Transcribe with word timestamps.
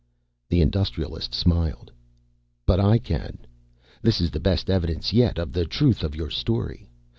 The 0.49 0.61
Industrialist 0.61 1.31
smiled. 1.35 1.91
"But 2.65 2.79
I 2.79 2.97
can. 2.97 3.37
This 4.01 4.19
is 4.19 4.31
the 4.31 4.39
best 4.39 4.67
evidence 4.67 5.13
yet 5.13 5.37
of 5.37 5.53
the 5.53 5.63
truth 5.65 6.03
of 6.03 6.15
your 6.15 6.31
story. 6.31 6.89